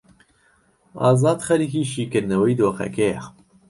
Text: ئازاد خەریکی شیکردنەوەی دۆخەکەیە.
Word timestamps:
ئازاد 1.01 1.39
خەریکی 1.47 1.83
شیکردنەوەی 1.91 2.57
دۆخەکەیە. 2.59 3.21